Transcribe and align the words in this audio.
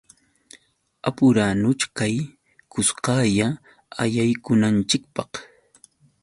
Apuranuchkay 1.09 2.15
kuskalla 2.71 3.47
allaykunanchikpaq. 4.01 5.31